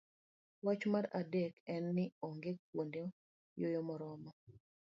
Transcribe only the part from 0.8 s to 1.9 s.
mar adek en